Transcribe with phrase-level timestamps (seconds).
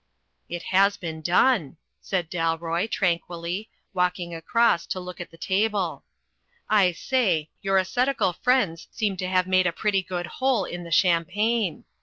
[0.49, 6.03] "It has been done," said Dalroy, tranquilly, walk ing across to look at the table.
[6.67, 10.91] "I say, your ascetical friends seem to have made a pretty good hole in the
[10.91, 11.83] champagne.